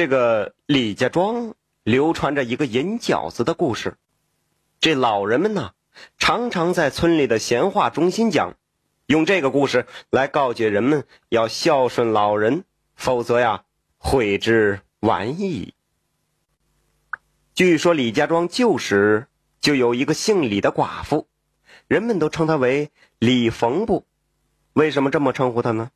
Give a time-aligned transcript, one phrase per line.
[0.00, 3.98] 这个李家庄流传着一个银饺子的故事。
[4.80, 5.72] 这老人们呢，
[6.16, 8.54] 常常在村里的闲话中心讲，
[9.04, 13.64] 用这个故事来告诫人们要孝顺老人，否则呀，
[13.98, 15.74] 悔之晚矣。
[17.52, 19.26] 据说李家庄旧时
[19.60, 21.28] 就有一个姓李的寡妇，
[21.88, 24.06] 人们都称她为李缝布。
[24.72, 25.90] 为什么这么称呼她呢？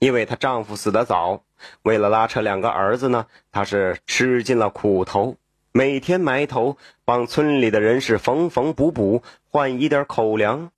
[0.00, 1.44] 因为她丈夫死得早，
[1.82, 5.36] 为了拉扯两个儿子呢，她是吃尽了苦头，
[5.72, 10.72] 每天埋头帮村里的人是缝缝补补，换一点口粮，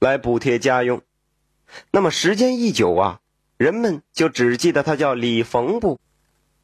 [0.00, 1.00] 来补贴家用。
[1.92, 3.20] 那么时间一久啊，
[3.56, 6.00] 人们就只记得她叫李缝布，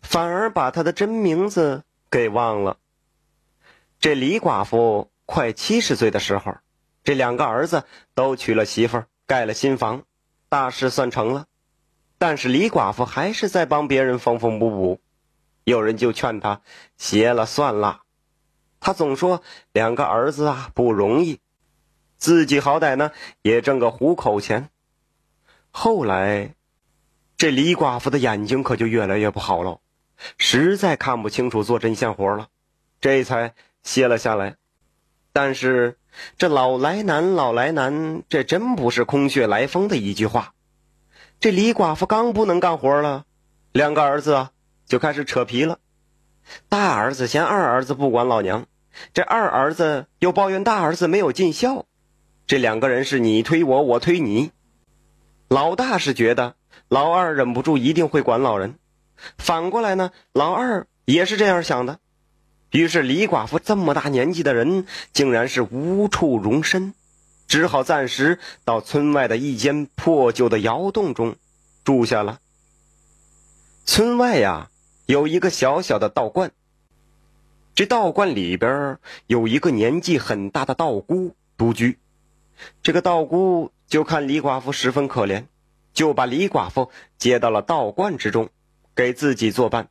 [0.03, 2.77] 反而把她的真名字给忘了。
[4.01, 6.57] 这李寡妇快七十岁的时候，
[7.05, 7.85] 这两个儿子
[8.15, 10.03] 都娶了媳妇，盖了新房，
[10.49, 11.47] 大事算成了。
[12.21, 15.01] 但是李寡妇还是在帮别人缝缝补补，
[15.65, 16.61] 有人就劝她
[16.99, 18.03] 歇了算了。
[18.79, 21.41] 她总说两个儿子啊不容易，
[22.19, 24.69] 自己好歹呢也挣个糊口钱。
[25.71, 26.55] 后来，
[27.39, 29.81] 这李寡妇的眼睛可就越来越不好了，
[30.37, 32.49] 实在看不清楚做针线活了，
[33.01, 33.55] 这才。
[33.83, 34.57] 歇了下来，
[35.33, 35.97] 但是
[36.37, 40.53] 这老来难，老来难，这真不是空穴来风的一句话。
[41.41, 43.25] 这李寡妇刚不能干活了，
[43.73, 44.51] 两个儿子啊
[44.87, 45.79] 就开始扯皮了。
[46.69, 48.67] 大儿子嫌二儿子不管老娘，
[49.15, 51.87] 这二儿子又抱怨大儿子没有尽孝，
[52.47, 54.51] 这两个人是你推我，我推你。
[55.49, 56.57] 老大是觉得
[56.89, 58.75] 老二忍不住一定会管老人，
[59.39, 62.01] 反过来呢，老二也是这样想的。
[62.71, 66.93] 于是李寡妇这么大年纪的人，竟然是无处容身，
[67.51, 71.35] 只好暂时到村外的一间破旧的窑洞中
[71.83, 72.39] 住下了。
[73.85, 74.71] 村外呀，
[75.07, 76.53] 有一个小小的道观。
[77.75, 81.99] 这道观里边有一个年纪很大的道姑独居。
[82.85, 85.47] 这个道姑就看李寡妇十分可怜，
[85.93, 88.51] 就把李寡妇接到了道观之中，
[88.95, 89.89] 给自己作伴。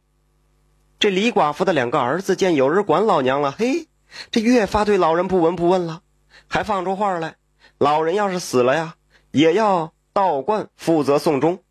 [0.97, 3.89] 这李寡妇的两个儿子见有人管老娘了，嘿，
[4.31, 6.03] 这越发对老人不闻不问了，
[6.47, 7.35] 还放出话来：
[7.79, 8.95] 老人要是死了呀，
[9.31, 11.63] 也要道观负责送终。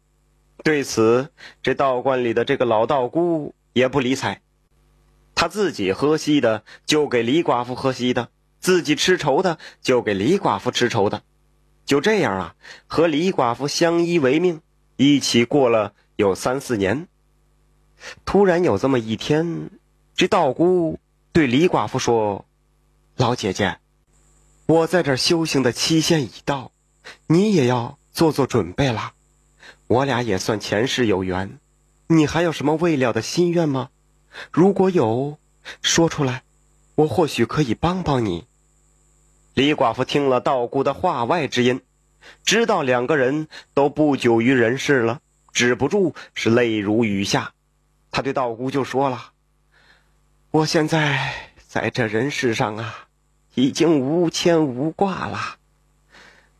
[0.65, 1.31] 对此，
[1.63, 4.41] 这道观里的这个老道姑也不理睬，
[5.35, 11.23] 他自己喝稀的就给李寡妇喝稀的，自己吃稠的就给李寡妇吃稠的，
[11.85, 12.55] 就这样啊，
[12.87, 14.63] 和李寡妇相依为命，
[14.97, 17.07] 一起过了有三四年。
[18.25, 19.71] 突然有这么一天，
[20.15, 20.99] 这道姑
[21.33, 22.47] 对李寡妇说
[23.17, 23.79] ：“老姐姐，
[24.69, 26.73] 我在这修行的期限已到，
[27.27, 29.15] 你也要做做准备了。
[29.87, 31.59] 我俩也算前世有缘，
[32.07, 33.89] 你还有什么未了的心愿吗？
[34.53, 35.39] 如果有，
[35.81, 36.43] 说出来，
[36.97, 38.47] 我或许可以帮帮你。”
[39.57, 41.81] 李寡妇听了道姑的话外之音，
[42.45, 47.55] 知道两个人都不久于人世了，止不住是泪如雨下。
[48.11, 49.33] 他对道姑就说了
[50.53, 51.33] ：“我现在
[51.67, 53.08] 在这人世上啊，
[53.59, 55.57] 已经无牵无挂了，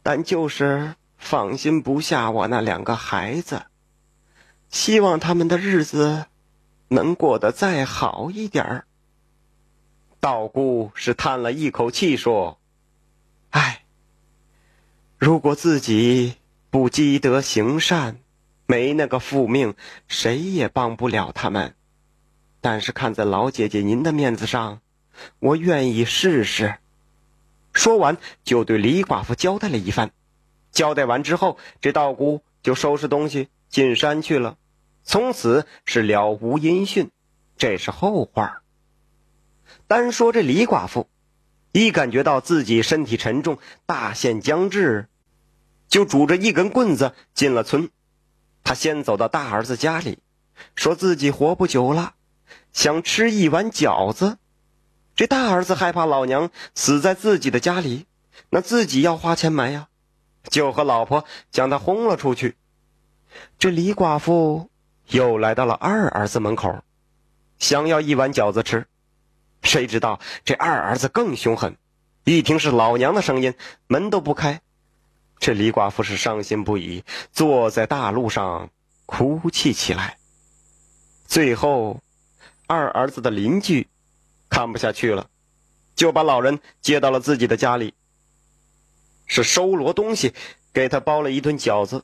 [0.03, 3.67] 但就是放心不下我那两个孩子，
[4.69, 6.27] 希望他们的日子
[6.89, 8.85] 能过得再好一点儿。”
[10.19, 12.59] 道姑是叹了一口气说
[13.51, 13.85] ：“唉，
[15.17, 16.35] 如果自己
[16.71, 18.19] 不积德行善。”
[18.71, 19.75] 没那个父命，
[20.09, 21.75] 谁也帮不了他们。
[22.61, 24.83] 但是看在老姐姐您的面子上，
[25.39, 26.75] 我愿意试试。
[27.79, 30.11] 说完，就对李寡妇交代了一番。
[30.73, 34.57] 交代完之后，这道姑就收拾东西进山去了，
[35.05, 37.09] 从此是了无音讯。
[37.57, 38.63] 这是后话。
[39.87, 41.09] 单说这李寡妇，
[41.71, 45.09] 一感觉到自己身体沉重，大限将至，
[45.89, 47.91] 就拄着一根棍子进了村。
[48.65, 50.19] 他先走到大儿子家里，
[50.75, 52.15] 说自己活不久了，
[52.73, 54.39] 想吃一碗饺子。
[55.19, 58.07] 这大儿子害怕老娘死在自己的家里，
[58.51, 59.89] 那自己要花钱买呀，
[60.45, 62.55] 就和老婆将他轰了出去。
[63.59, 64.71] 这李寡妇
[65.09, 66.85] 又来到了二儿子门口，
[67.59, 68.87] 想要一碗饺子吃，
[69.61, 71.77] 谁知道这二儿子更凶狠，
[72.23, 73.55] 一听是老娘的声音，
[73.89, 74.61] 门都不开。
[75.41, 78.71] 这李寡妇是伤心不已，坐在大路上
[79.05, 80.17] 哭泣起来。
[81.27, 82.01] 最后，
[82.69, 83.89] 二儿子的邻居
[84.59, 85.29] 看不下去了，
[85.95, 87.95] 就把老人接到了自己的家里，
[89.25, 90.35] 是收罗东西，
[90.73, 92.03] 给他包了一顿饺子。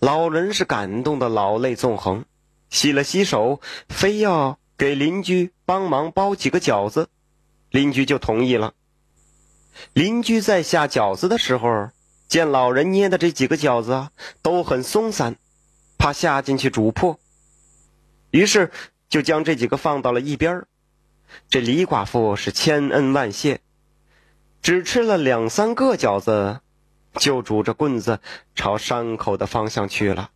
[0.00, 2.24] 老人是感动的老泪纵横，
[2.70, 3.60] 洗了洗手，
[3.90, 7.10] 非要给邻居帮忙包几个饺子，
[7.68, 8.72] 邻居就同意了。
[9.92, 11.90] 邻居在下饺子的时候，
[12.28, 14.08] 见老人捏的这几个饺子
[14.40, 15.36] 都很松散，
[15.98, 17.20] 怕下进去煮破，
[18.30, 18.70] 于是
[19.10, 20.64] 就将这几个放到了一边
[21.48, 23.60] 这李寡妇是千恩万谢，
[24.62, 26.60] 只吃了两三个饺子，
[27.14, 28.20] 就拄着棍子
[28.54, 30.30] 朝山口的方向去了。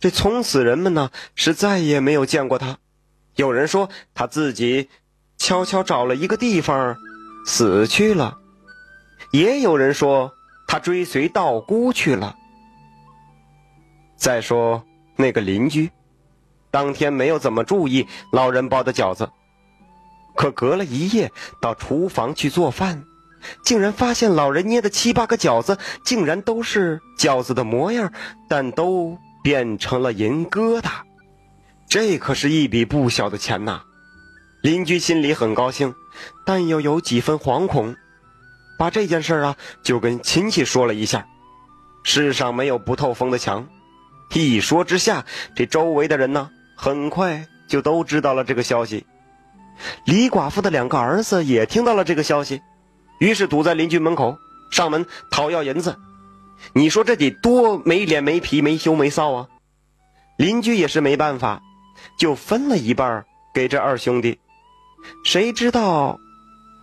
[0.00, 2.78] 这从此人们呢是再也没有见过他。
[3.36, 4.90] 有人说他自己
[5.38, 6.96] 悄悄找了一个地方
[7.46, 8.38] 死去了，
[9.30, 10.32] 也有人说
[10.66, 12.36] 他追随道姑去了。
[14.16, 14.84] 再说
[15.16, 15.90] 那个邻居，
[16.70, 19.30] 当天没有怎么注意老人包的饺子，
[20.34, 23.04] 可隔了一夜到厨房去做饭，
[23.64, 28.12] 竟然发现老人捏的七八个饺子竟然都是饺子的模样，
[28.48, 29.18] 但都。
[29.44, 30.88] 变成了银疙瘩，
[31.88, 33.82] 这可是一笔不小的钱呐！
[34.62, 35.96] 邻居心里很高兴，
[36.46, 37.96] 但又有几分惶恐，
[38.78, 41.26] 把这件事啊就跟亲戚说了一下。
[42.04, 43.66] 世上没有不透风的墙，
[44.32, 45.26] 一说之下，
[45.56, 49.04] 这周围的人呢很快就都知道了这个消息。
[50.04, 52.60] 李寡妇的两个儿子也听到了这个消息，
[53.18, 54.36] 于是堵在邻居门口
[54.70, 55.96] 上门讨要银子。
[56.74, 59.48] 你说这得多没脸没皮没羞没臊啊！
[60.36, 61.60] 邻居也是没办法，
[62.18, 64.38] 就分了一半给这二兄弟。
[65.24, 66.20] 谁知道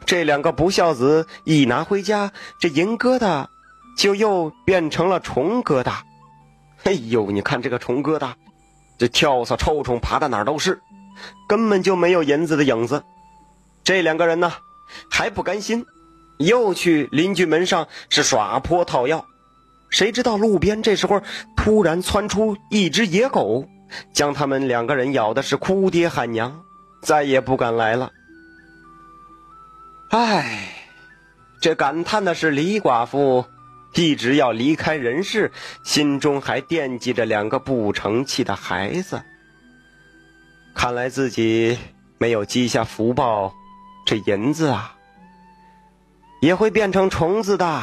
[0.05, 3.47] 这两个不孝子一拿回家，这银疙瘩
[3.97, 5.93] 就又变成了虫疙瘩。
[6.83, 8.33] 哎呦，你看这个虫疙瘩，
[8.97, 10.81] 这跳蚤臭虫爬到哪儿都是，
[11.47, 13.03] 根本就没有银子的影子。
[13.83, 14.53] 这两个人呢
[15.09, 15.85] 还不甘心，
[16.37, 19.25] 又去邻居门上是耍泼讨要。
[19.89, 21.21] 谁知道路边这时候
[21.55, 23.67] 突然窜出一只野狗，
[24.13, 26.61] 将他们两个人咬的是哭爹喊娘，
[27.01, 28.11] 再也不敢来了。
[30.11, 30.73] 唉，
[31.61, 33.45] 这感叹的是李寡妇
[33.95, 35.51] 一直要离开人世，
[35.83, 39.21] 心中还惦记着两个不成器的孩子。
[40.79, 41.77] 看来自己
[42.19, 43.53] 没有积下福报，
[44.05, 44.95] 这银子啊，
[46.39, 47.81] 也会变成虫子的。